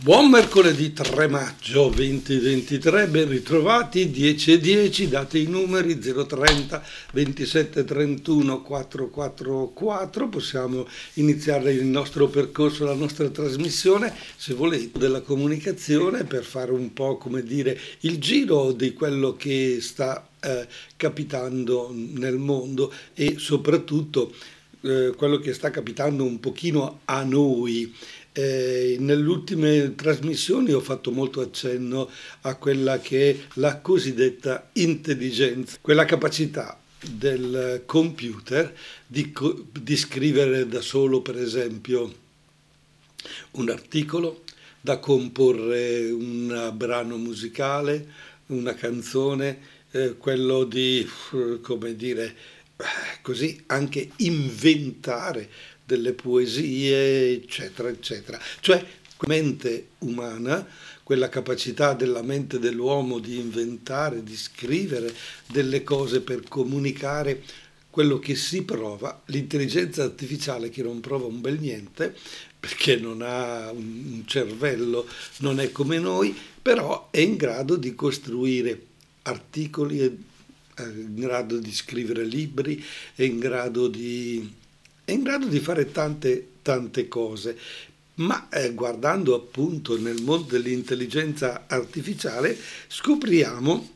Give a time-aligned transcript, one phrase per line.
[0.00, 7.84] Buon mercoledì 3 maggio 2023, ben ritrovati 10 e 10, date i numeri 030 27
[7.84, 16.44] 31 444, possiamo iniziare il nostro percorso, la nostra trasmissione, se volete, della comunicazione per
[16.44, 22.92] fare un po' come dire il giro di quello che sta eh, capitando nel mondo
[23.14, 24.32] e soprattutto
[24.80, 27.92] eh, quello che sta capitando un pochino a noi.
[28.38, 32.08] Eh, nelle ultime trasmissioni ho fatto molto accenno
[32.42, 38.72] a quella che è la cosiddetta intelligenza, quella capacità del computer
[39.04, 39.34] di,
[39.72, 42.14] di scrivere da solo, per esempio,
[43.52, 44.44] un articolo,
[44.80, 48.06] da comporre un brano musicale,
[48.46, 49.58] una canzone,
[49.90, 51.04] eh, quello di,
[51.60, 52.36] come dire,
[53.20, 55.50] così anche inventare
[55.88, 58.38] delle poesie, eccetera, eccetera.
[58.60, 58.84] Cioè,
[59.26, 60.66] mente umana,
[61.02, 65.10] quella capacità della mente dell'uomo di inventare, di scrivere
[65.46, 67.42] delle cose per comunicare
[67.88, 72.14] quello che si prova, l'intelligenza artificiale che non prova un bel niente,
[72.60, 78.78] perché non ha un cervello, non è come noi, però è in grado di costruire
[79.22, 84.66] articoli, è in grado di scrivere libri, è in grado di
[85.08, 87.56] è in grado di fare tante, tante cose,
[88.16, 92.54] ma eh, guardando appunto nel mondo dell'intelligenza artificiale
[92.88, 93.90] scopriamo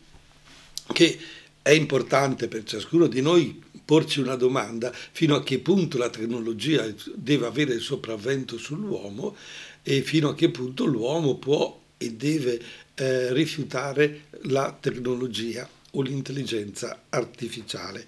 [0.91, 1.19] che
[1.61, 6.91] è importante per ciascuno di noi porci una domanda fino a che punto la tecnologia
[7.15, 9.37] deve avere il sopravvento sull'uomo
[9.83, 12.59] e fino a che punto l'uomo può e deve
[12.95, 18.07] eh, rifiutare la tecnologia o l'intelligenza artificiale.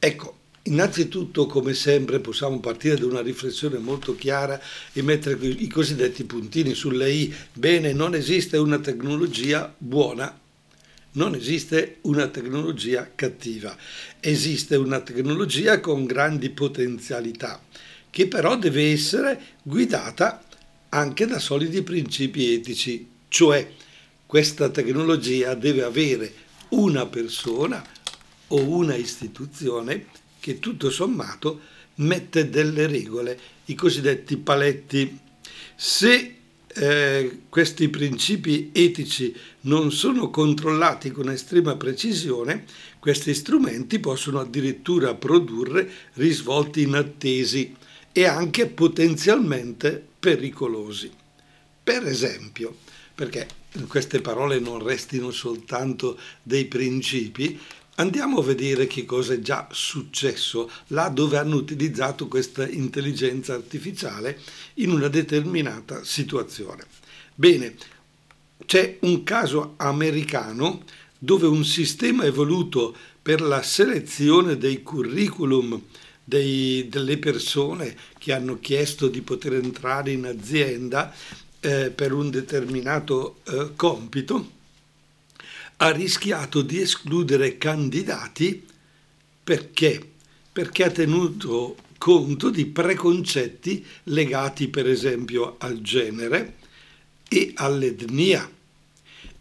[0.00, 4.60] Ecco, Innanzitutto, come sempre, possiamo partire da una riflessione molto chiara
[4.92, 7.34] e mettere i cosiddetti puntini sulle i.
[7.54, 10.38] Bene, non esiste una tecnologia buona,
[11.12, 13.74] non esiste una tecnologia cattiva,
[14.20, 17.62] esiste una tecnologia con grandi potenzialità,
[18.10, 20.44] che però deve essere guidata
[20.90, 23.66] anche da solidi principi etici, cioè
[24.26, 26.32] questa tecnologia deve avere
[26.70, 27.82] una persona
[28.48, 30.06] o una istituzione
[30.40, 31.60] che tutto sommato
[31.96, 35.18] mette delle regole, i cosiddetti paletti.
[35.76, 36.34] Se
[36.72, 42.64] eh, questi principi etici non sono controllati con estrema precisione,
[42.98, 47.74] questi strumenti possono addirittura produrre risvolti inattesi
[48.12, 51.10] e anche potenzialmente pericolosi.
[51.82, 52.76] Per esempio,
[53.14, 53.46] perché
[53.88, 57.58] queste parole non restino soltanto dei principi,
[58.00, 64.40] Andiamo a vedere che cosa è già successo là dove hanno utilizzato questa intelligenza artificiale
[64.76, 66.84] in una determinata situazione.
[67.34, 67.74] Bene,
[68.64, 70.82] c'è un caso americano
[71.18, 75.78] dove un sistema evoluto per la selezione dei curriculum
[76.24, 81.14] dei, delle persone che hanno chiesto di poter entrare in azienda
[81.60, 84.58] eh, per un determinato eh, compito,
[85.82, 88.66] ha rischiato di escludere candidati
[89.42, 90.10] perché?
[90.52, 96.56] Perché ha tenuto conto di preconcetti legati per esempio al genere
[97.28, 98.48] e all'etnia.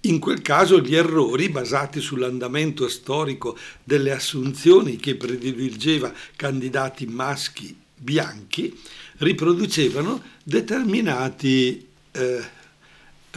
[0.01, 8.79] In quel caso gli errori basati sull'andamento storico delle assunzioni che prediligeva candidati maschi bianchi
[9.17, 12.57] riproducevano determinati eh,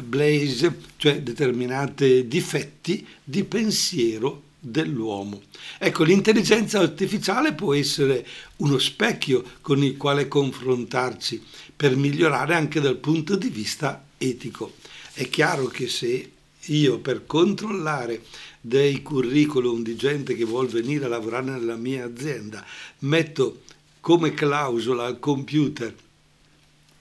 [0.01, 5.43] blaze, cioè determinati difetti di pensiero dell'uomo.
[5.79, 8.25] Ecco, l'intelligenza artificiale può essere
[8.57, 11.43] uno specchio con il quale confrontarci
[11.75, 14.75] per migliorare anche dal punto di vista etico.
[15.13, 16.31] È chiaro che se
[16.67, 18.23] io per controllare
[18.61, 22.65] dei curriculum di gente che vuole venire a lavorare nella mia azienda
[23.01, 23.63] metto
[23.99, 25.93] come clausola al computer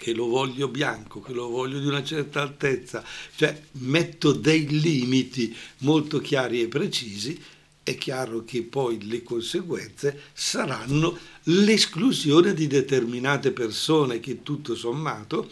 [0.01, 3.03] che lo voglio bianco, che lo voglio di una certa altezza,
[3.35, 7.39] cioè metto dei limiti molto chiari e precisi,
[7.83, 15.47] è chiaro che poi le conseguenze saranno l'esclusione di determinate persone che tutto sommato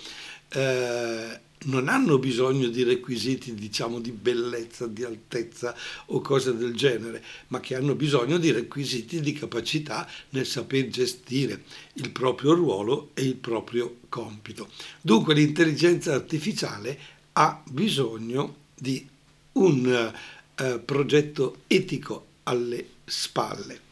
[0.49, 5.75] eh, non hanno bisogno di requisiti, diciamo, di bellezza, di altezza
[6.07, 11.63] o cose del genere, ma che hanno bisogno di requisiti di capacità nel saper gestire
[11.93, 14.69] il proprio ruolo e il proprio compito.
[15.01, 16.97] Dunque l'intelligenza artificiale
[17.33, 19.05] ha bisogno di
[19.53, 20.13] un
[20.55, 23.87] eh, progetto etico alle spalle.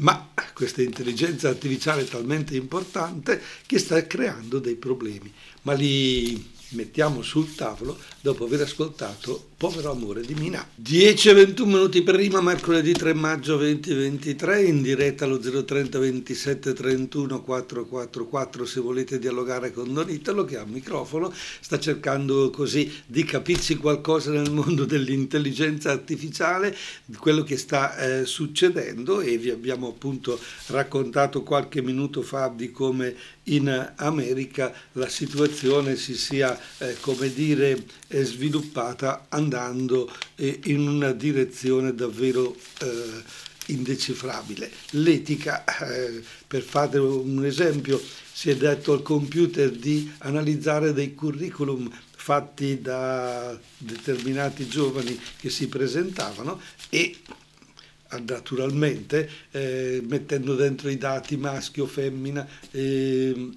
[0.00, 5.32] Ma questa intelligenza artificiale è talmente importante che sta creando dei problemi.
[5.62, 10.66] Ma li mettiamo sul tavolo dopo aver ascoltato Povero amore di Mina.
[10.74, 17.42] 10 e 21 minuti prima, mercoledì 3 maggio 2023, in diretta allo 030 27 31
[17.42, 21.30] 444 se volete dialogare con Don Italo che ha un microfono,
[21.60, 26.74] sta cercando così di capirci qualcosa nel mondo dell'intelligenza artificiale,
[27.04, 29.20] di quello che sta eh, succedendo.
[29.20, 33.14] E vi abbiamo appunto raccontato qualche minuto fa di come
[33.50, 41.10] in America la situazione si sia, eh, come dire, eh, sviluppata andando eh, in una
[41.10, 43.22] direzione davvero eh,
[43.66, 44.70] indecifrabile.
[44.90, 48.00] L'etica, eh, per fare un esempio,
[48.32, 55.68] si è detto al computer di analizzare dei curriculum fatti da determinati giovani che si
[55.68, 56.60] presentavano
[56.90, 57.16] e
[58.24, 63.50] naturalmente eh, mettendo dentro i dati maschio, femmina, eh,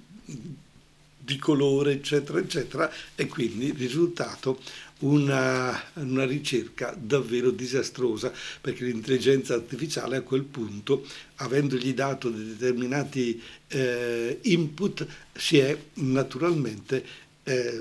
[1.24, 4.60] di colore, eccetera, eccetera, e quindi il risultato
[5.00, 11.06] una, una, ricerca davvero disastrosa perché l'intelligenza artificiale a quel punto,
[11.36, 17.04] avendogli dato determinati eh, input, si è naturalmente
[17.42, 17.80] eh,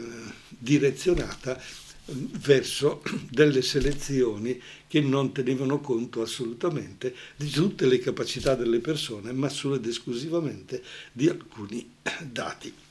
[0.49, 1.61] direzionata
[2.05, 9.49] verso delle selezioni che non tenevano conto assolutamente di tutte le capacità delle persone, ma
[9.49, 11.89] solo ed esclusivamente di alcuni
[12.21, 12.82] dati.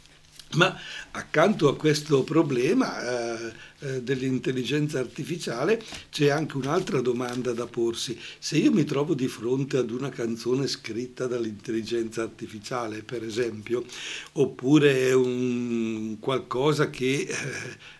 [0.54, 0.78] Ma
[1.12, 8.18] accanto a questo problema eh, eh, dell'intelligenza artificiale c'è anche un'altra domanda da porsi.
[8.38, 13.84] Se io mi trovo di fronte ad una canzone scritta dall'intelligenza artificiale, per esempio,
[14.32, 17.26] oppure un qualcosa che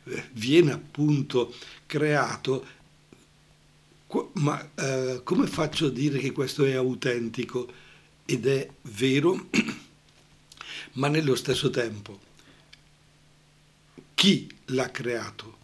[0.05, 1.55] eh, viene appunto
[1.87, 2.67] creato,
[4.35, 7.67] ma eh, come faccio a dire che questo è autentico
[8.27, 9.49] ed è vero,
[10.95, 12.31] ma nello stesso tempo?
[14.23, 15.57] Chi l'ha creato?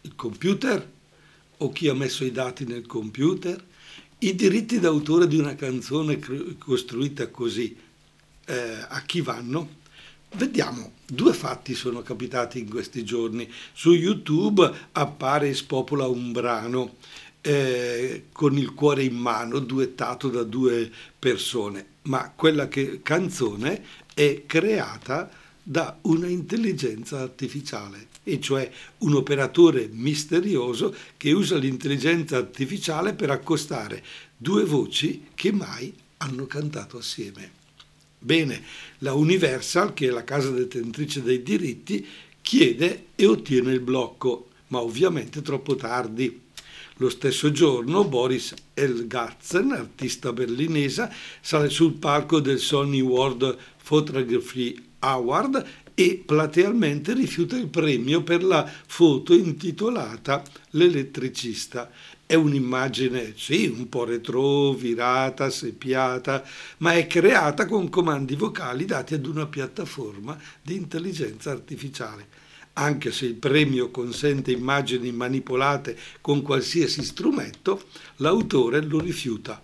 [0.00, 0.90] Il computer
[1.58, 3.64] o chi ha messo i dati nel computer?
[4.18, 6.18] I diritti d'autore di una canzone
[6.58, 7.76] costruita così,
[8.46, 9.76] eh, a chi vanno?
[10.32, 13.48] Vediamo, due fatti sono capitati in questi giorni.
[13.72, 16.96] Su YouTube appare e spopola un brano
[17.42, 23.84] eh, con il cuore in mano, duettato da due persone, ma quella che, canzone
[24.14, 33.14] è creata da una intelligenza artificiale, e cioè un operatore misterioso che usa l'intelligenza artificiale
[33.14, 34.04] per accostare
[34.36, 37.62] due voci che mai hanno cantato assieme.
[38.18, 38.62] Bene,
[38.98, 42.06] la Universal, che è la casa detentrice dei diritti,
[42.42, 46.42] chiede e ottiene il blocco, ma ovviamente troppo tardi.
[46.98, 55.66] Lo stesso giorno Boris Elgatzen, artista berlinese, sale sul palco del Sony World Photography Award
[55.94, 61.90] e platealmente rifiuta il premio per la foto intitolata L'elettricista.
[62.26, 66.42] È un'immagine, sì, un po' retro, virata, seppiata,
[66.78, 72.26] ma è creata con comandi vocali dati ad una piattaforma di intelligenza artificiale.
[72.76, 77.84] Anche se il premio consente immagini manipolate con qualsiasi strumento,
[78.16, 79.60] l'autore lo rifiuta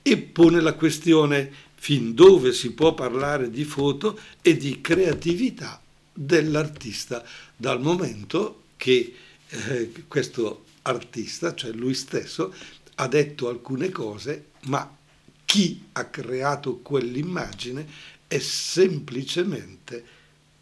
[0.00, 1.50] e pone la questione
[1.84, 5.78] fin dove si può parlare di foto e di creatività
[6.14, 7.22] dell'artista,
[7.54, 9.14] dal momento che
[9.46, 12.54] eh, questo artista, cioè lui stesso,
[12.94, 14.96] ha detto alcune cose, ma
[15.44, 17.86] chi ha creato quell'immagine
[18.28, 20.04] è semplicemente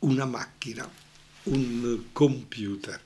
[0.01, 0.91] una macchina,
[1.45, 3.01] un computer.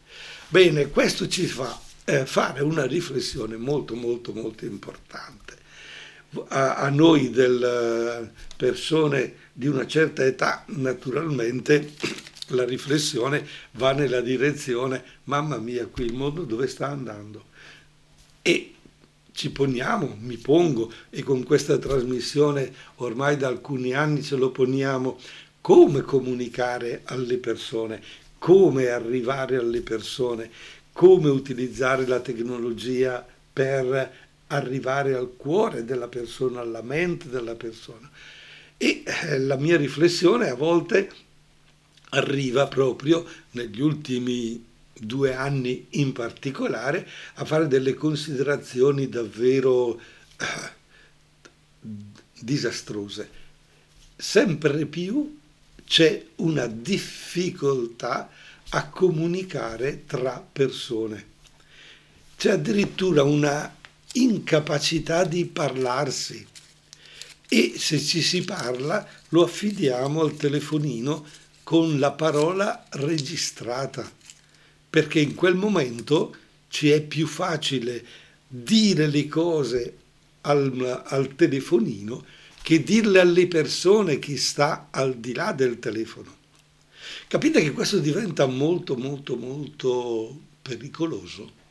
[0.49, 5.65] Bene, questo ci fa eh, fare una riflessione molto molto molto importante
[6.49, 11.93] a, a noi del, persone di una certa età, naturalmente
[12.49, 17.45] la riflessione va nella direzione, mamma mia, qui il mondo dove sta andando?
[18.43, 18.75] E
[19.33, 25.19] ci poniamo, mi pongo, e con questa trasmissione ormai da alcuni anni ce lo poniamo,
[25.61, 28.01] come comunicare alle persone,
[28.39, 30.51] come arrivare alle persone,
[30.93, 38.11] come utilizzare la tecnologia per arrivare al cuore della persona, alla mente della persona.
[38.77, 41.11] E eh, la mia riflessione a volte
[42.11, 44.65] arriva proprio negli ultimi
[44.99, 50.75] due anni in particolare a fare delle considerazioni davvero eh,
[52.41, 53.45] disastrose.
[54.17, 55.39] Sempre più
[55.85, 58.31] c'è una difficoltà
[58.71, 61.35] a comunicare tra persone.
[62.37, 63.75] C'è addirittura una
[64.17, 66.47] incapacità di parlarsi
[67.49, 71.25] e se ci si parla lo affidiamo al telefonino
[71.63, 74.09] con la parola registrata,
[74.89, 76.35] perché in quel momento
[76.69, 78.05] ci è più facile
[78.47, 79.97] dire le cose
[80.43, 82.25] al, al telefonino
[82.63, 86.35] che dirle alle persone che sta al di là del telefono.
[87.29, 91.65] Capite che questo diventa molto molto molto pericoloso.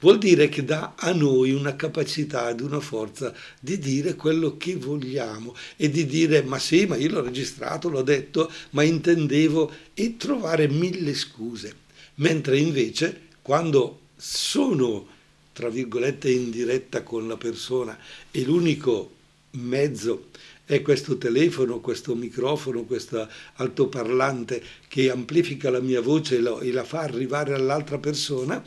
[0.00, 4.76] Vuol dire che dà a noi una capacità ed una forza di dire quello che
[4.76, 10.16] vogliamo e di dire ma sì, ma io l'ho registrato, l'ho detto, ma intendevo e
[10.16, 11.84] trovare mille scuse.
[12.16, 15.14] Mentre invece quando sono
[15.56, 17.98] tra virgolette in diretta con la persona
[18.30, 19.12] e l'unico
[19.52, 20.26] mezzo
[20.66, 27.00] è questo telefono, questo microfono, questo altoparlante che amplifica la mia voce e la fa
[27.00, 28.62] arrivare all'altra persona,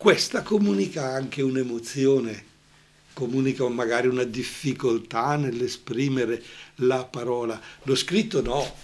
[0.00, 2.44] questa comunica anche un'emozione,
[3.12, 6.42] comunica magari una difficoltà nell'esprimere
[6.76, 7.60] la parola.
[7.82, 8.76] Lo scritto no,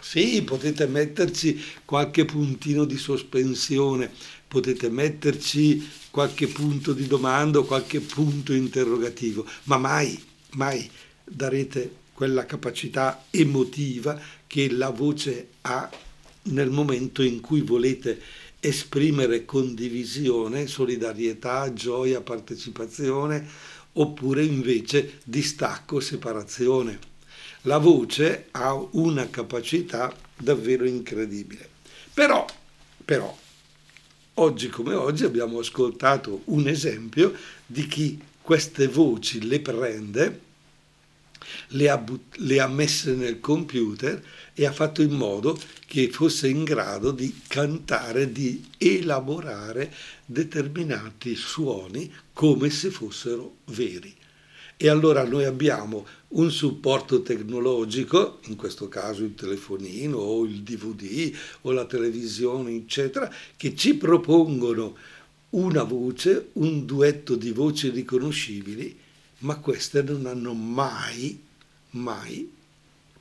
[0.00, 4.10] sì, potete metterci qualche puntino di sospensione,
[4.48, 10.18] potete metterci qualche punto di domanda qualche punto interrogativo, ma mai,
[10.52, 10.90] mai
[11.22, 15.90] darete quella capacità emotiva che la voce ha
[16.44, 18.18] nel momento in cui volete
[18.64, 23.44] esprimere condivisione, solidarietà, gioia, partecipazione,
[23.94, 26.96] oppure invece distacco, separazione.
[27.62, 31.68] La voce ha una capacità davvero incredibile.
[32.14, 32.46] Però,
[33.04, 33.36] però,
[34.34, 37.34] oggi come oggi abbiamo ascoltato un esempio
[37.66, 40.40] di chi queste voci le prende,
[41.68, 44.22] le ha, but- le ha messe nel computer
[44.54, 49.92] e ha fatto in modo che fosse in grado di cantare, di elaborare
[50.26, 54.14] determinati suoni come se fossero veri.
[54.76, 61.32] E allora noi abbiamo un supporto tecnologico, in questo caso il telefonino o il DVD
[61.62, 64.96] o la televisione, eccetera, che ci propongono
[65.50, 68.98] una voce, un duetto di voci riconoscibili,
[69.38, 71.40] ma queste non hanno mai,
[71.90, 72.50] mai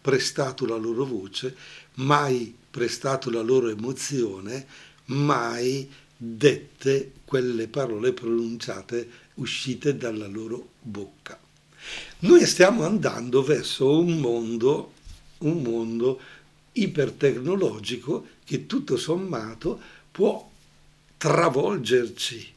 [0.02, 1.56] prestato la loro voce,
[1.96, 4.66] mai prestato la loro emozione,
[5.06, 11.40] mai dette quelle parole pronunciate uscite dalla loro bocca.
[12.20, 14.94] Noi stiamo andando verso un mondo,
[15.40, 16.20] un mondo
[16.74, 19.80] ipertecnologico che tutto sommato
[20.12, 20.50] può
[21.18, 22.54] travolgerci,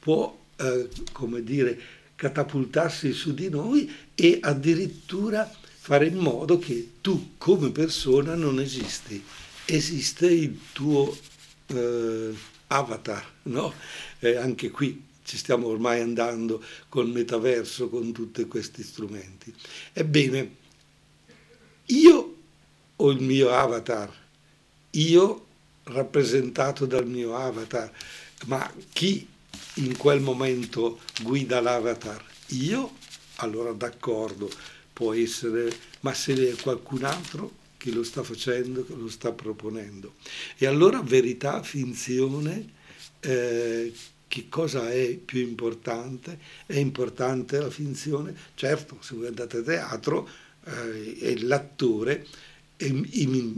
[0.00, 1.80] può, eh, come dire,
[2.14, 5.50] catapultarsi su di noi e addirittura
[5.84, 9.20] fare in modo che tu come persona non esisti,
[9.64, 11.12] esiste il tuo
[11.66, 12.32] eh,
[12.68, 13.74] avatar, no?
[14.20, 19.52] Eh, anche qui ci stiamo ormai andando col metaverso, con tutti questi strumenti.
[19.92, 20.54] Ebbene,
[21.86, 22.36] io
[22.94, 24.08] ho il mio avatar,
[24.90, 25.46] io
[25.82, 27.90] rappresentato dal mio avatar,
[28.46, 29.26] ma chi
[29.74, 32.24] in quel momento guida l'avatar?
[32.50, 33.00] Io?
[33.36, 34.48] Allora d'accordo,
[34.92, 40.14] può essere, ma se è qualcun altro che lo sta facendo, che lo sta proponendo.
[40.56, 42.80] E allora verità, finzione,
[43.20, 43.92] eh,
[44.28, 46.38] che cosa è più importante?
[46.64, 48.34] È importante la finzione?
[48.54, 50.28] Certo, se voi andate a teatro
[50.64, 52.26] eh, e l'attore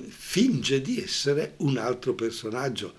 [0.08, 2.94] finge di essere un altro personaggio.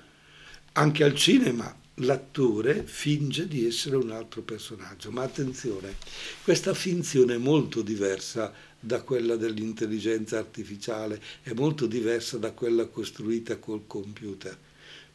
[0.74, 5.95] Anche al cinema l'attore finge di essere un altro personaggio, ma attenzione,
[6.43, 13.57] questa finzione è molto diversa da quella dell'intelligenza artificiale, è molto diversa da quella costruita
[13.57, 14.57] col computer,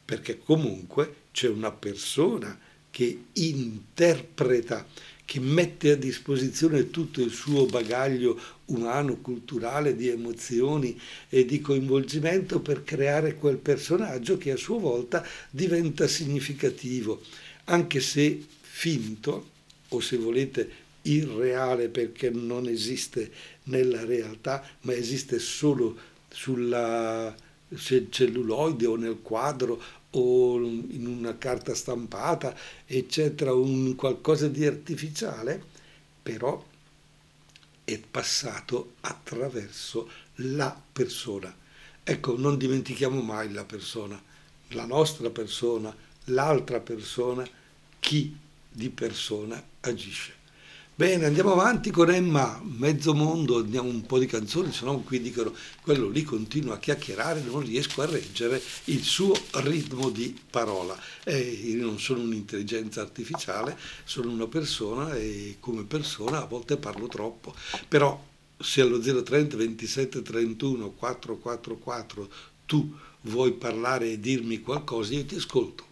[0.04, 2.58] perché comunque c'è una persona
[2.90, 4.86] che interpreta
[5.30, 12.58] che mette a disposizione tutto il suo bagaglio umano, culturale, di emozioni e di coinvolgimento
[12.58, 17.22] per creare quel personaggio che a sua volta diventa significativo,
[17.66, 19.50] anche se finto
[19.90, 20.68] o se volete
[21.02, 23.30] irreale perché non esiste
[23.64, 25.96] nella realtà, ma esiste solo
[26.28, 27.32] sulla
[28.08, 29.80] celluloide o nel quadro
[30.10, 35.62] o in una carta stampata, eccetera, un qualcosa di artificiale,
[36.22, 36.64] però
[37.84, 41.54] è passato attraverso la persona.
[42.02, 44.20] Ecco, non dimentichiamo mai la persona,
[44.68, 47.46] la nostra persona, l'altra persona,
[47.98, 48.36] chi
[48.68, 50.39] di persona agisce.
[51.00, 55.22] Bene, andiamo avanti con Emma, mezzo mondo, andiamo un po' di canzoni, se no qui
[55.22, 60.94] dicono quello lì continua a chiacchierare, non riesco a reggere il suo ritmo di parola.
[61.24, 67.06] Eh, io non sono un'intelligenza artificiale, sono una persona e come persona a volte parlo
[67.06, 67.54] troppo,
[67.88, 68.22] però
[68.58, 72.28] se allo 030 27 31 444
[72.66, 75.89] tu vuoi parlare e dirmi qualcosa, io ti ascolto.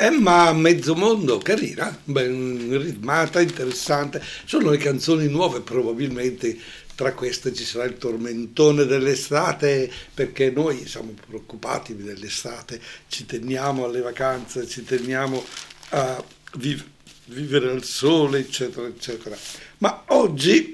[0.00, 4.22] Emma Mezzo Mondo, carina, ben ritmata, interessante.
[4.44, 6.56] Sono le canzoni nuove, probabilmente
[6.94, 14.00] tra queste ci sarà il tormentone dell'estate, perché noi siamo preoccupati dell'estate, ci teniamo alle
[14.00, 15.44] vacanze, ci teniamo
[15.88, 16.24] a
[16.58, 16.86] viv-
[17.24, 19.36] vivere al sole, eccetera, eccetera.
[19.78, 20.70] Ma oggi,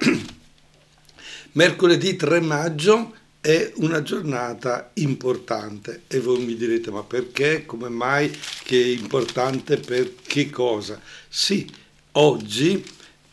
[1.53, 3.15] mercoledì 3 maggio,
[3.45, 6.05] è una giornata importante.
[6.07, 10.99] E voi mi direte ma perché, come mai, che è importante per che cosa?
[11.29, 11.71] Sì,
[12.13, 12.83] oggi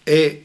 [0.04, 0.42] è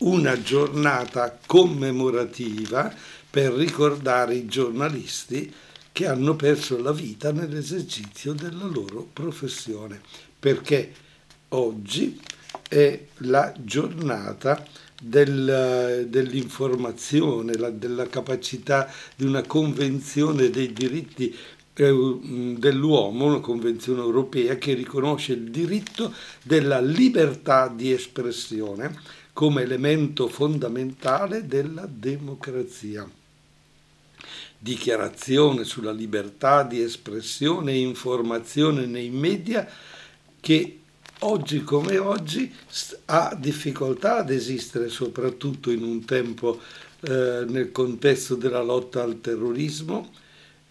[0.00, 2.94] una giornata commemorativa
[3.30, 5.50] per ricordare i giornalisti
[5.92, 9.98] che hanno perso la vita nell'esercizio della loro professione,
[10.38, 10.92] perché
[11.48, 12.20] oggi
[12.68, 14.62] è la giornata
[15.00, 21.34] del, dell'informazione, la, della capacità di una convenzione dei diritti
[21.78, 26.12] eh, dell'uomo, una convenzione europea che riconosce il diritto
[26.42, 28.98] della libertà di espressione
[29.32, 33.06] come elemento fondamentale della democrazia.
[34.58, 39.68] Dichiarazione sulla libertà di espressione e informazione nei media
[40.40, 40.78] che
[41.20, 42.52] oggi come oggi
[43.06, 46.60] ha difficoltà ad esistere, soprattutto in un tempo
[47.00, 50.10] eh, nel contesto della lotta al terrorismo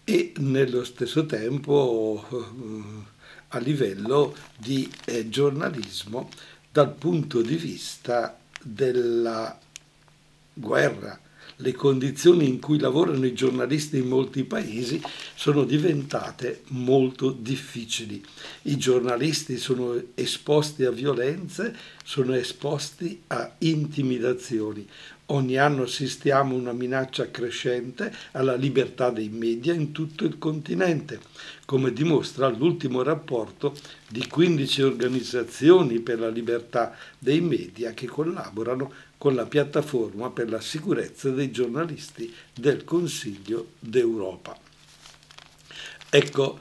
[0.04, 3.14] e nello stesso tempo eh,
[3.48, 6.28] a livello di eh, giornalismo
[6.70, 9.58] dal punto di vista della
[10.52, 11.18] guerra
[11.56, 15.00] le condizioni in cui lavorano i giornalisti in molti paesi
[15.34, 18.22] sono diventate molto difficili.
[18.62, 24.86] I giornalisti sono esposti a violenze, sono esposti a intimidazioni.
[25.30, 31.18] Ogni anno assistiamo a una minaccia crescente alla libertà dei media in tutto il continente,
[31.64, 33.74] come dimostra l'ultimo rapporto
[34.08, 40.60] di 15 organizzazioni per la libertà dei media che collaborano con la piattaforma per la
[40.60, 44.58] sicurezza dei giornalisti del Consiglio d'Europa.
[46.10, 46.60] Ecco,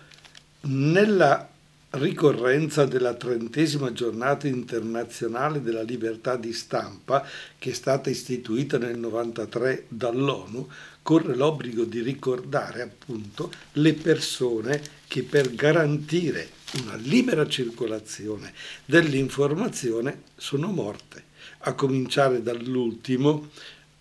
[0.61, 1.49] nella
[1.91, 7.25] ricorrenza della trentesima giornata internazionale della libertà di stampa,
[7.57, 10.69] che è stata istituita nel 1993 dall'ONU,
[11.01, 16.49] corre l'obbligo di ricordare appunto le persone che per garantire
[16.81, 18.53] una libera circolazione
[18.85, 21.33] dell'informazione sono morte
[21.67, 23.49] a cominciare dall'ultimo,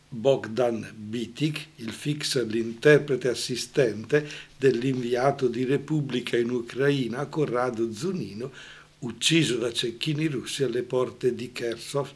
[0.09, 8.53] Bogdan Bitik, il fixer, l'interprete assistente dell'inviato di Repubblica in Ucraina, Corrado Zunino,
[9.01, 12.09] ucciso da cecchini russi alle porte di Kherson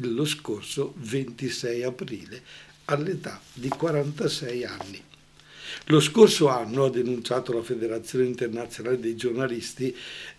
[0.00, 2.42] lo scorso 26 aprile
[2.86, 5.02] all'età di 46 anni.
[5.86, 9.94] Lo scorso anno, ha denunciato la Federazione Internazionale dei Giornalisti,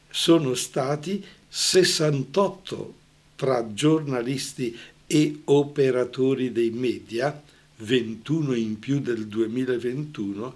[0.10, 2.93] sono stati 68
[3.38, 7.39] tra giornalisti e operatori dei media,
[7.78, 10.56] 21 in più del 2021,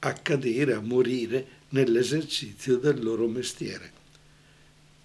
[0.00, 3.92] a cadere, a morire nell'esercizio del loro mestiere.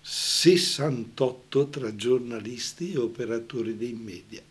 [0.02, 4.42] 68 tra giornalisti e operatori dei media.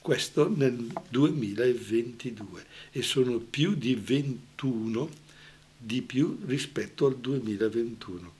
[0.00, 5.08] Questo nel 2022 e sono più di 21
[5.76, 8.39] di più rispetto al 2021.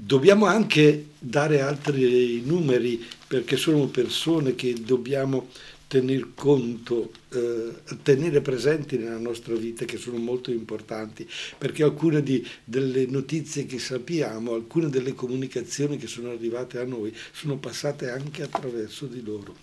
[0.00, 5.48] Dobbiamo anche dare altri numeri perché sono persone che dobbiamo
[5.88, 12.46] tenere conto, eh, tenere presenti nella nostra vita che sono molto importanti, perché alcune di,
[12.62, 18.44] delle notizie che sappiamo, alcune delle comunicazioni che sono arrivate a noi sono passate anche
[18.44, 19.56] attraverso di loro.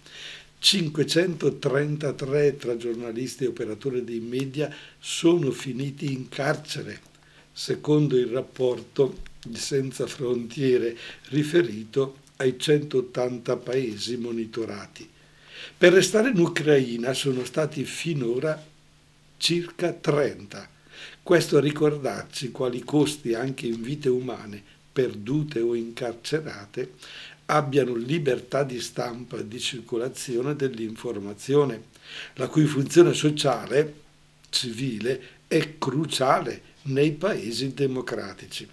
[0.60, 4.70] 533 tra giornalisti e operatori dei media
[5.00, 7.14] sono finiti in carcere,
[7.58, 9.22] secondo il rapporto
[9.54, 10.98] senza frontiere
[11.30, 15.10] riferito ai 180 paesi monitorati.
[15.78, 18.62] Per restare in Ucraina sono stati finora
[19.38, 20.70] circa 30.
[21.24, 26.96] Questo a ricordarci quali costi anche in vite umane perdute o incarcerate
[27.46, 31.84] abbiano libertà di stampa e di circolazione dell'informazione,
[32.34, 33.94] la cui funzione sociale,
[34.50, 38.68] civile, è cruciale nei paesi democratici.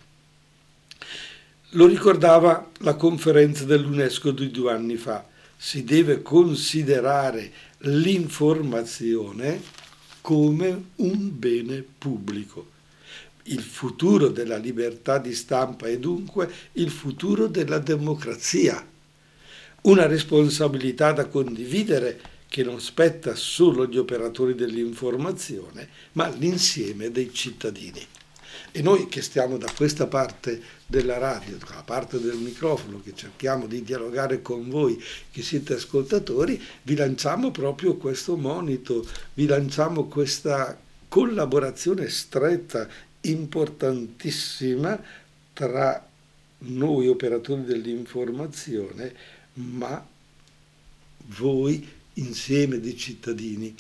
[1.70, 5.27] Lo ricordava la conferenza dell'UNESCO di due anni fa.
[5.57, 9.61] Si deve considerare l'informazione
[10.20, 12.70] come un bene pubblico.
[13.44, 18.87] Il futuro della libertà di stampa è dunque il futuro della democrazia.
[19.83, 22.20] Una responsabilità da condividere
[22.53, 28.07] che non spetta solo agli operatori dell'informazione, ma all'insieme dei cittadini.
[28.73, 33.67] E noi che stiamo da questa parte della radio, dalla parte del microfono, che cerchiamo
[33.67, 40.79] di dialogare con voi che siete ascoltatori, vi lanciamo proprio questo monito, vi lanciamo questa
[41.09, 42.87] collaborazione stretta,
[43.23, 45.03] importantissima
[45.55, 46.07] tra
[46.59, 49.15] noi operatori dell'informazione,
[49.55, 50.07] ma
[51.38, 53.75] voi insieme di cittadini.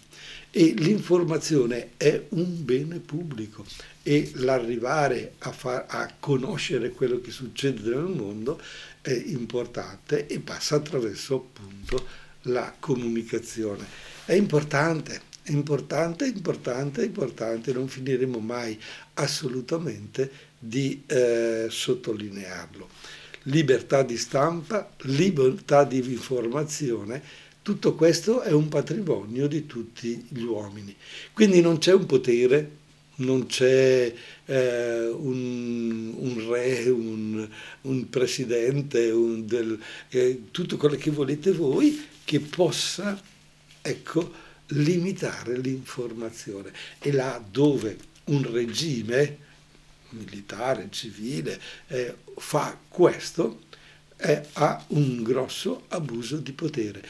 [0.50, 3.64] E l'informazione è un bene pubblico
[4.02, 8.60] e l'arrivare a, far, a conoscere quello che succede nel mondo
[9.00, 12.06] è importante e passa attraverso appunto
[12.42, 13.84] la comunicazione.
[14.24, 18.78] È importante, è importante, importante, importante, non finiremo mai
[19.14, 22.88] assolutamente di eh, sottolinearlo.
[23.46, 27.22] Libertà di stampa, libertà di informazione,
[27.62, 30.94] tutto questo è un patrimonio di tutti gli uomini.
[31.32, 32.80] Quindi non c'è un potere
[33.14, 34.12] non c'è
[34.46, 37.48] eh, un, un, re, un,
[37.82, 43.20] un presidente, un del, eh, tutto quello che volete voi che possa
[43.80, 44.32] ecco,
[44.68, 46.72] limitare l'informazione.
[46.98, 49.38] E là dove un regime
[50.10, 53.60] militare, civile, eh, fa questo,
[54.52, 57.02] ha un grosso abuso di potere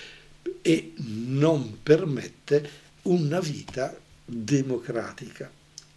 [0.63, 2.71] e non permette
[3.03, 5.51] una vita democratica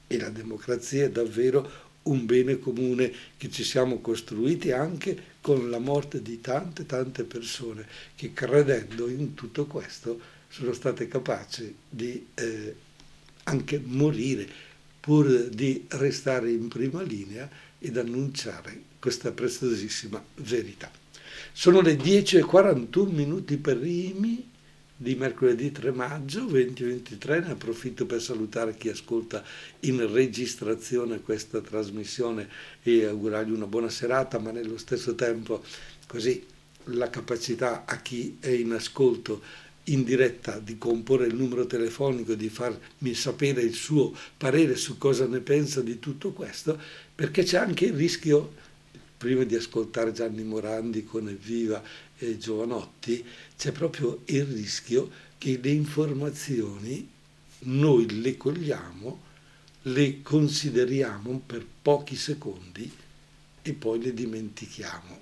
[0.08, 5.80] e la democrazia è davvero un bene comune che ci siamo costruiti anche con la
[5.80, 12.76] morte di tante tante persone che credendo in tutto questo sono state capaci di eh,
[13.44, 14.48] anche morire
[15.00, 21.05] pur di restare in prima linea ed annunciare questa preziosissima verità.
[21.58, 24.52] Sono le 10.41 minuti primi
[24.94, 27.40] di mercoledì 3 maggio 2023.
[27.40, 29.42] Ne approfitto per salutare chi ascolta
[29.80, 32.50] in registrazione questa trasmissione
[32.84, 35.64] e augurargli una buona serata, ma nello stesso tempo
[36.08, 36.46] così
[36.88, 39.42] la capacità a chi è in ascolto
[39.86, 45.26] in diretta di comporre il numero telefonico, di farmi sapere il suo parere su cosa
[45.26, 46.78] ne pensa di tutto questo,
[47.16, 48.64] perché c'è anche il rischio
[49.26, 51.82] prima di ascoltare Gianni Morandi con Evviva
[52.16, 53.26] e Giovanotti,
[53.58, 55.10] c'è proprio il rischio
[55.40, 57.10] che le informazioni
[57.62, 59.22] noi le cogliamo,
[59.82, 62.92] le consideriamo per pochi secondi
[63.64, 65.22] e poi le dimentichiamo.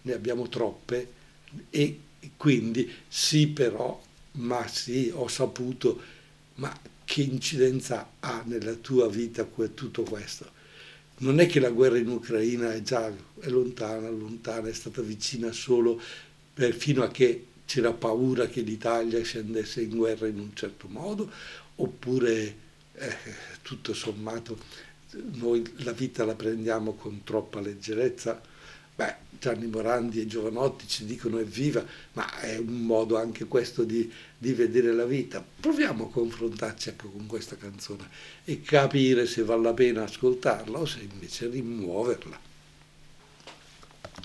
[0.00, 1.12] Ne abbiamo troppe
[1.68, 2.00] e
[2.38, 6.00] quindi sì però, ma sì, ho saputo,
[6.54, 10.60] ma che incidenza ha nella tua vita tutto questo?
[11.22, 15.52] Non è che la guerra in Ucraina è già è lontana, lontana, è stata vicina
[15.52, 16.00] solo
[16.54, 21.30] per, fino a che c'era paura che l'Italia scendesse in guerra in un certo modo,
[21.76, 22.56] oppure
[22.94, 23.16] eh,
[23.62, 24.58] tutto sommato
[25.32, 28.40] noi la vita la prendiamo con troppa leggerezza
[28.94, 34.10] Beh, Gianni Morandi e Giovanotti ci dicono evviva, ma è un modo anche questo di,
[34.38, 35.44] di vedere la vita.
[35.60, 38.08] Proviamo a confrontarci anche con questa canzone
[38.44, 42.50] e capire se vale la pena ascoltarla o se invece rimuoverla.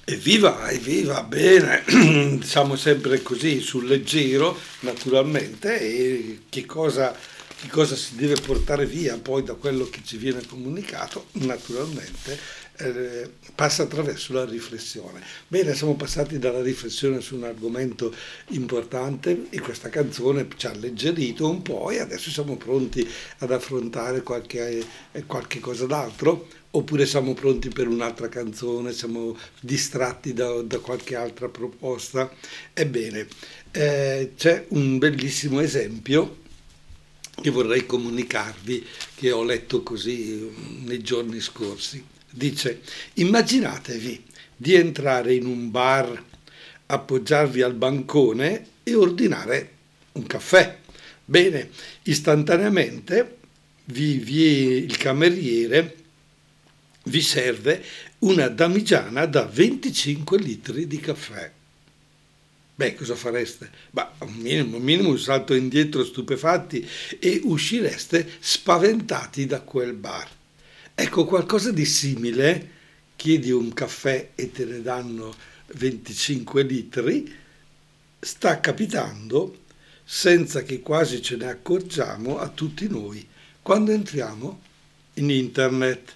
[0.10, 1.84] Evviva, evviva, bene,
[2.42, 7.14] siamo sempre così sul leggero naturalmente e che cosa,
[7.60, 12.40] che cosa si deve portare via poi da quello che ci viene comunicato naturalmente
[12.78, 15.22] eh, passa attraverso la riflessione.
[15.48, 18.14] Bene, siamo passati dalla riflessione su un argomento
[18.50, 23.08] importante e questa canzone ci ha alleggerito un po' e adesso siamo pronti
[23.40, 30.34] ad affrontare qualche, eh, qualche cosa d'altro oppure siamo pronti per un'altra canzone, siamo distratti
[30.34, 32.32] da, da qualche altra proposta.
[32.74, 33.28] Ebbene,
[33.72, 36.46] eh, c'è un bellissimo esempio
[37.42, 38.86] che vorrei comunicarvi,
[39.16, 40.52] che ho letto così
[40.86, 42.82] nei giorni scorsi dice
[43.16, 44.24] immaginatevi
[44.56, 46.24] di entrare in un bar,
[46.86, 49.72] appoggiarvi al bancone e ordinare
[50.14, 50.78] un caffè.
[51.26, 51.70] Bene,
[52.04, 53.38] istantaneamente
[53.86, 55.96] vi, vi, il cameriere
[57.04, 57.84] vi serve
[58.20, 61.52] una damigiana da 25 litri di caffè.
[62.76, 63.72] Beh, cosa fareste?
[63.90, 66.88] Bah, un minimo, minimo un salto indietro stupefatti
[67.20, 70.30] e uscireste spaventati da quel bar.
[71.00, 72.72] Ecco, qualcosa di simile,
[73.16, 75.32] chiedi un caffè e te ne danno
[75.76, 77.32] 25 litri,
[78.20, 79.60] sta capitando
[80.04, 83.24] senza che quasi ce ne accorgiamo a tutti noi
[83.62, 84.60] quando entriamo
[85.14, 86.16] in internet.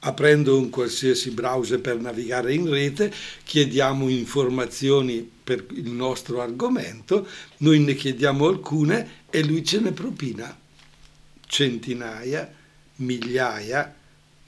[0.00, 3.10] aprendo un qualsiasi browser per navigare in rete,
[3.44, 7.26] chiediamo informazioni per il nostro argomento,
[7.58, 10.54] noi ne chiediamo alcune e lui ce ne propina
[11.46, 12.54] centinaia,
[12.96, 13.97] migliaia,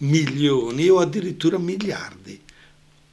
[0.00, 2.40] milioni o addirittura miliardi.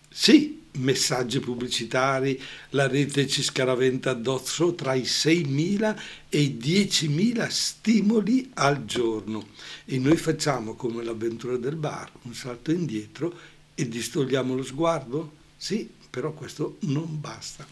[0.09, 8.51] Sì, messaggi pubblicitari, la rete ci scaraventa addosso tra i 6.000 e i 10.000 stimoli
[8.55, 9.47] al giorno
[9.85, 13.37] e noi facciamo come l'avventura del bar, un salto indietro
[13.75, 15.33] e distogliamo lo sguardo?
[15.55, 17.65] Sì, però questo non basta.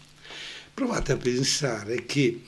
[0.72, 2.42] Provate a pensare che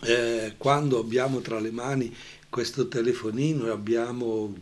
[0.00, 2.14] eh, quando abbiamo tra le mani
[2.48, 4.54] questo telefonino e abbiamo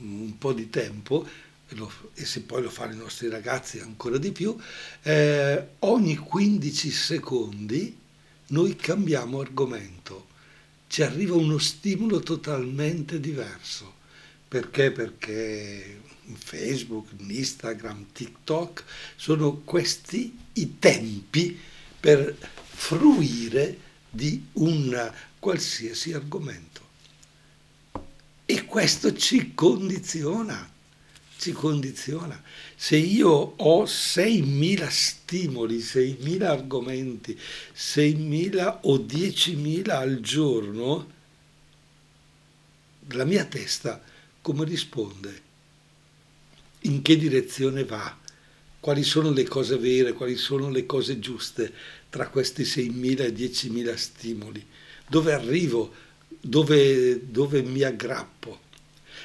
[0.00, 1.26] un po' di tempo,
[1.68, 4.56] e, lo, e, se poi lo fanno i nostri ragazzi ancora di più,
[5.02, 7.96] eh, ogni 15 secondi
[8.48, 10.26] noi cambiamo argomento,
[10.88, 13.98] ci arriva uno stimolo totalmente diverso.
[14.48, 14.90] Perché?
[14.90, 18.84] Perché in Facebook, in Instagram, TikTok
[19.14, 21.56] sono questi i tempi
[22.00, 22.36] per
[22.72, 23.78] fruire
[24.10, 26.69] di un qualsiasi argomento.
[28.50, 30.68] E questo ci condiziona
[31.40, 32.40] ci condiziona.
[32.76, 37.38] Se io ho 6.000 stimoli, 6.000 argomenti,
[37.74, 41.10] 6.000 o 10.000 al giorno,
[43.12, 44.02] la mia testa
[44.42, 45.42] come risponde?
[46.80, 48.18] In che direzione va?
[48.78, 51.72] Quali sono le cose vere, quali sono le cose giuste
[52.10, 54.66] tra questi 6.000 e 10.000 stimoli?
[55.08, 56.09] Dove arrivo?
[56.40, 58.58] Dove, dove mi aggrappo?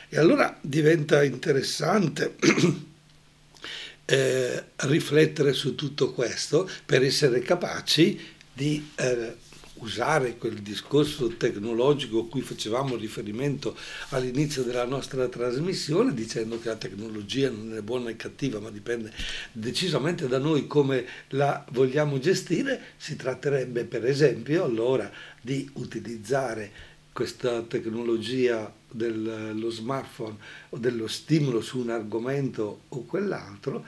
[0.10, 2.36] E allora diventa interessante
[4.06, 8.20] eh, riflettere su tutto questo per essere capaci
[8.54, 9.36] di eh,
[9.76, 13.76] usare quel discorso tecnologico a cui facevamo riferimento
[14.10, 19.12] all'inizio della nostra trasmissione, dicendo che la tecnologia non è buona e cattiva, ma dipende
[19.52, 27.62] decisamente da noi come la vogliamo gestire, si tratterebbe per esempio allora di utilizzare questa
[27.62, 30.36] tecnologia dello smartphone
[30.72, 33.86] o dello stimolo su un argomento o quell'altro,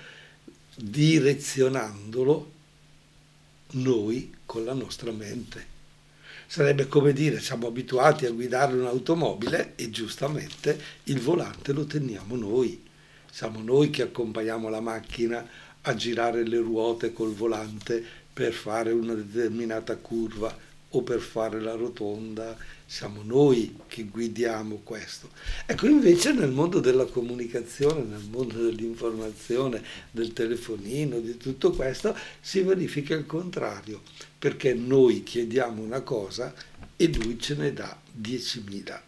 [0.73, 2.51] direzionandolo
[3.71, 5.65] noi con la nostra mente.
[6.47, 12.81] Sarebbe come dire, siamo abituati a guidare un'automobile e giustamente il volante lo teniamo noi.
[13.29, 15.45] Siamo noi che accompagniamo la macchina
[15.81, 21.73] a girare le ruote col volante per fare una determinata curva o per fare la
[21.73, 22.57] rotonda
[22.89, 25.29] siamo noi che guidiamo questo.
[25.65, 32.61] Ecco, invece nel mondo della comunicazione, nel mondo dell'informazione, del telefonino, di tutto questo, si
[32.61, 34.01] verifica il contrario,
[34.39, 36.53] perché noi chiediamo una cosa
[36.95, 38.99] e lui ce ne dà 10.000,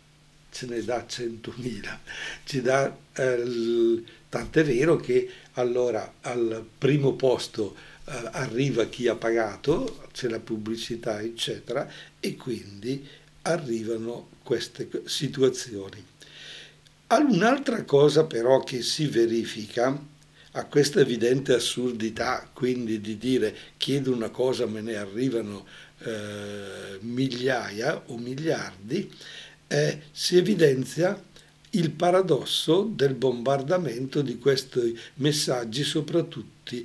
[0.52, 1.98] ce ne dà 100.000,
[2.44, 7.76] ci dà, eh, tant'è vero che allora al primo posto
[8.32, 13.08] arriva chi ha pagato, c'è la pubblicità, eccetera, e quindi
[13.44, 16.04] arrivano queste situazioni.
[17.08, 20.00] Un'altra cosa però che si verifica
[20.54, 25.66] a questa evidente assurdità, quindi di dire chiedo una cosa me ne arrivano
[26.00, 29.12] eh, migliaia o miliardi,
[29.68, 31.22] eh, si evidenzia
[31.72, 36.76] il paradosso del bombardamento di questi messaggi soprattutto,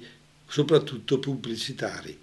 [0.46, 2.18] soprattutto pubblicitari.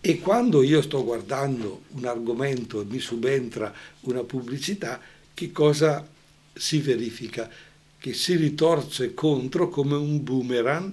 [0.00, 5.00] E quando io sto guardando un argomento e mi subentra una pubblicità,
[5.34, 6.06] che cosa
[6.52, 7.50] si verifica?
[7.98, 10.92] Che si ritorce contro come un boomerang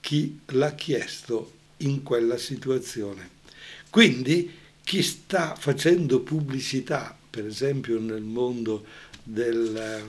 [0.00, 3.30] chi l'ha chiesto in quella situazione.
[3.90, 4.50] Quindi
[4.84, 8.84] chi sta facendo pubblicità, per esempio nel mondo
[9.22, 10.04] del,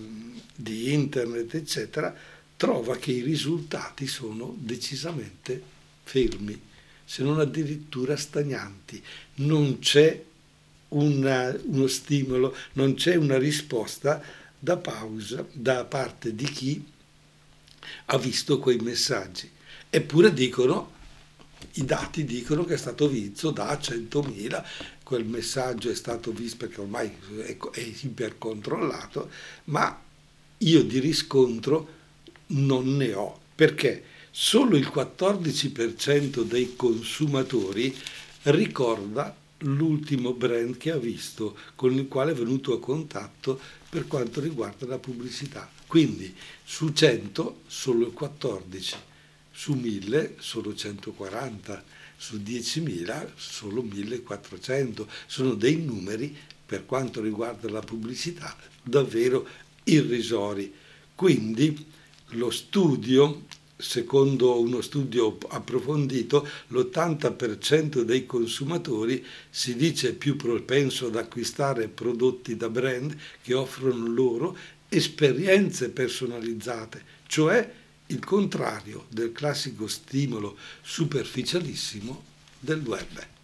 [0.56, 2.15] di internet, eccetera,
[2.58, 5.62] trova che i risultati sono decisamente
[6.04, 6.60] fermi
[7.06, 9.02] se non addirittura stagnanti.
[9.36, 10.22] Non c'è
[10.89, 14.22] una, uno stimolo, non c'è una risposta
[14.60, 16.84] da pausa da parte di chi
[18.08, 19.50] ha visto quei messaggi.
[19.89, 20.96] Eppure dicono,
[21.74, 24.63] i dati dicono che è stato visto da 100.000,
[25.04, 27.10] quel messaggio è stato visto perché ormai
[27.46, 29.30] è, è ipercontrollato,
[29.65, 30.02] ma
[30.58, 31.96] io di riscontro
[32.47, 33.39] non ne ho.
[33.55, 34.03] Perché?
[34.39, 37.91] solo il 14% dei consumatori
[38.43, 44.39] ricorda l'ultimo brand che ha visto, con il quale è venuto a contatto per quanto
[44.39, 45.67] riguarda la pubblicità.
[45.88, 48.95] Quindi su 100 solo il 14,
[49.51, 51.83] su 1000 solo 140,
[52.15, 55.07] su 10.000 solo 1400.
[55.25, 59.47] Sono dei numeri per quanto riguarda la pubblicità davvero
[59.86, 60.71] irrisori.
[61.15, 61.95] Quindi
[62.32, 63.46] lo studio
[63.78, 72.70] secondo uno studio approfondito, l'80% dei consumatori si dice più propenso ad acquistare prodotti da
[72.70, 74.58] brand che offrono loro
[74.90, 77.72] esperienze personalizzate, cioè
[78.08, 82.24] il contrario del classico stimolo superficialissimo
[82.60, 83.37] del web.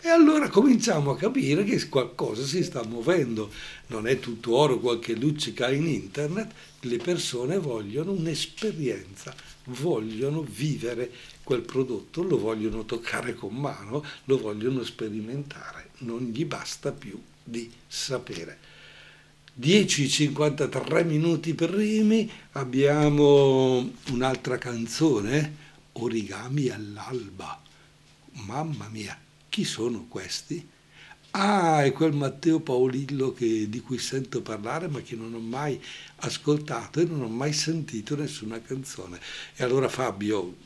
[0.00, 3.50] E allora cominciamo a capire che qualcosa si sta muovendo.
[3.88, 11.10] Non è tutto oro quel che luccica in internet, le persone vogliono un'esperienza, vogliono vivere
[11.42, 17.70] quel prodotto, lo vogliono toccare con mano, lo vogliono sperimentare, non gli basta più di
[17.86, 18.74] sapere.
[19.58, 27.58] 10-53 minuti primi abbiamo un'altra canzone, Origami all'alba.
[28.32, 29.18] Mamma mia,
[29.56, 30.68] chi sono questi?
[31.30, 35.82] Ah, è quel Matteo Paolillo che, di cui sento parlare ma che non ho mai
[36.16, 39.18] ascoltato e non ho mai sentito nessuna canzone.
[39.54, 40.56] E allora Fabio,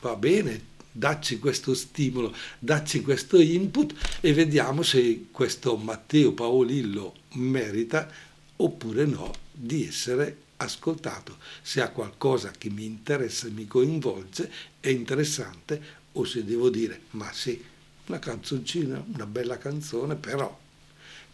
[0.00, 8.10] va bene, dacci questo stimolo, dacci questo input e vediamo se questo Matteo Paolillo merita
[8.56, 11.36] oppure no di essere ascoltato.
[11.60, 14.50] Se ha qualcosa che mi interessa mi coinvolge,
[14.80, 17.68] è interessante o se devo dire ma sì
[18.10, 20.54] una canzoncina, una bella canzone, però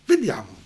[0.05, 0.65] vediamo.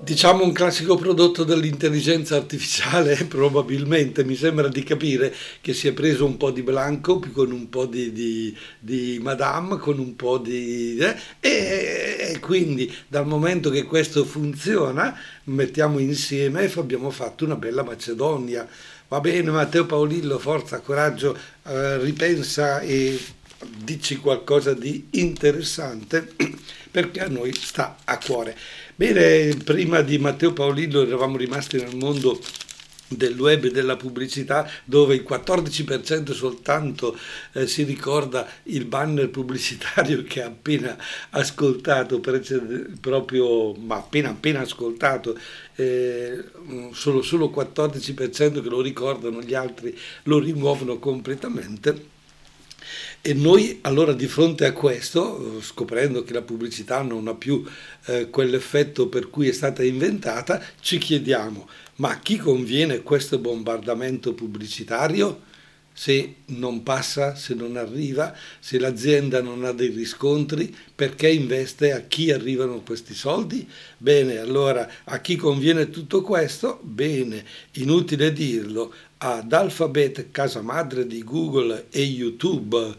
[0.00, 6.24] Diciamo un classico prodotto dell'intelligenza artificiale, probabilmente mi sembra di capire che si è preso
[6.24, 10.96] un po' di Blanco con un po' di, di, di Madame, con un po' di...
[10.98, 17.56] Eh, e, e, quindi dal momento che questo funziona mettiamo insieme e abbiamo fatto una
[17.56, 18.66] bella Macedonia.
[19.08, 23.20] Va bene Matteo Paolillo, forza, coraggio, eh, ripensa e
[23.76, 26.34] dici qualcosa di interessante
[26.90, 28.56] perché a noi sta a cuore.
[28.94, 32.40] Bene, prima di Matteo Paolillo eravamo rimasti nel mondo
[33.08, 37.16] del web e della pubblicità dove il 14% soltanto
[37.52, 40.96] eh, si ricorda il banner pubblicitario che ha appena
[41.30, 42.20] ascoltato
[43.00, 45.38] proprio ma appena appena ascoltato
[45.76, 46.44] eh,
[46.92, 52.14] solo, solo 14% che lo ricordano gli altri lo rimuovono completamente
[53.26, 57.60] e noi allora di fronte a questo, scoprendo che la pubblicità non ha più
[58.04, 64.32] eh, quell'effetto per cui è stata inventata, ci chiediamo, ma a chi conviene questo bombardamento
[64.32, 65.40] pubblicitario?
[65.92, 72.02] Se non passa, se non arriva, se l'azienda non ha dei riscontri, perché investe a
[72.02, 73.68] chi arrivano questi soldi?
[73.98, 76.78] Bene, allora a chi conviene tutto questo?
[76.82, 82.94] Bene, inutile dirlo, ad Alphabet, casa madre di Google e YouTube.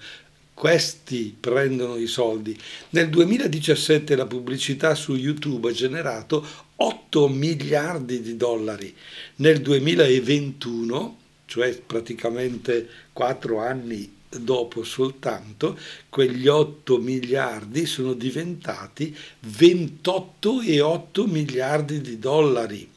[0.54, 2.58] Questi prendono i soldi.
[2.90, 6.44] Nel 2017 la pubblicità su YouTube ha generato
[6.78, 8.92] 8 miliardi di dollari.
[9.36, 15.78] Nel 2021, cioè praticamente 4 anni dopo soltanto,
[16.10, 19.16] quegli 8 miliardi sono diventati
[19.48, 22.96] 28,8 miliardi di dollari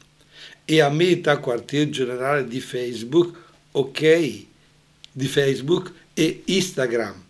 [0.65, 3.37] e a Meta, quartier generale di Facebook,
[3.71, 4.45] ok,
[5.11, 7.21] di Facebook e Instagram.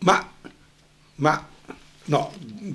[0.00, 0.32] Ma,
[1.16, 1.48] ma
[2.04, 2.32] no,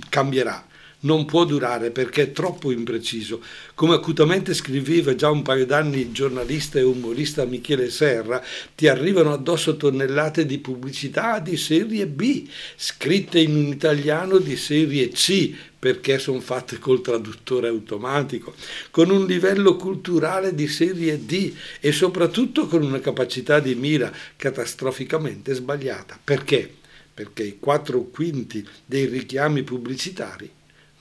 [0.10, 0.70] cambierà
[1.02, 3.42] non può durare perché è troppo impreciso.
[3.74, 8.44] Come acutamente scriveva già un paio d'anni il giornalista e umorista Michele Serra,
[8.76, 15.10] ti arrivano addosso tonnellate di pubblicità di serie B, scritte in un italiano di serie
[15.10, 18.54] C, perché sono fatte col traduttore automatico,
[18.92, 25.56] con un livello culturale di serie D e soprattutto con una capacità di mira catastroficamente
[25.56, 26.20] sbagliata.
[26.24, 26.72] Perché?
[27.14, 30.50] Perché i quattro quinti dei richiami pubblicitari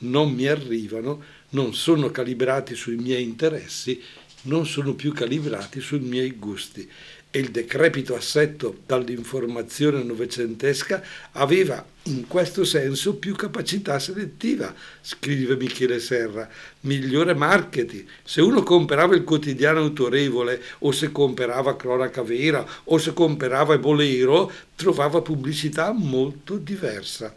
[0.00, 4.00] non mi arrivano, non sono calibrati sui miei interessi,
[4.42, 6.88] non sono più calibrati sui miei gusti.
[7.32, 11.00] E il decrepito assetto dall'informazione novecentesca
[11.32, 16.48] aveva in questo senso più capacità selettiva, scrive Michele Serra,
[16.80, 18.04] migliore marketing.
[18.24, 24.50] Se uno comprava il quotidiano autorevole o se comprava cronaca vera o se comprava Bolero,
[24.74, 27.32] trovava pubblicità molto diversa.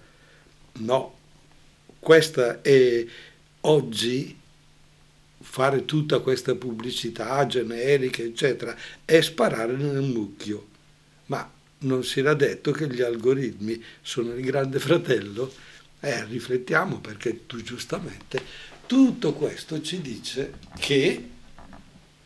[0.79, 1.17] No,
[2.03, 3.05] questa è
[3.61, 4.37] oggi
[5.39, 8.75] fare tutta questa pubblicità generica, eccetera,
[9.05, 10.67] è sparare nel mucchio.
[11.27, 11.49] Ma
[11.79, 15.51] non si era detto che gli algoritmi sono il grande fratello?
[15.99, 18.41] Eh, riflettiamo perché tu giustamente
[18.85, 21.29] tutto questo ci dice che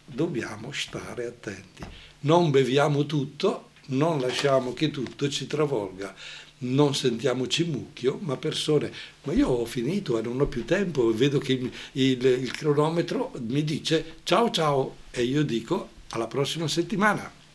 [0.03, 1.84] dobbiamo stare attenti.
[2.21, 6.15] Non beviamo tutto, non lasciamo che tutto ci travolga
[6.60, 8.91] non sentiamoci mucchio, ma persone,
[9.24, 13.64] ma io ho finito e non ho più tempo, vedo che il, il cronometro mi
[13.64, 17.37] dice ciao ciao e io dico Alla prossima settimana.